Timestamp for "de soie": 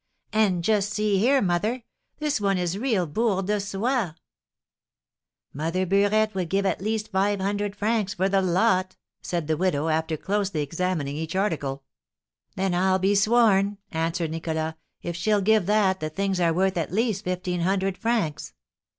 3.43-4.15